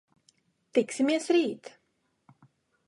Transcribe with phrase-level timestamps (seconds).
[0.77, 1.73] Tiksimies rīt!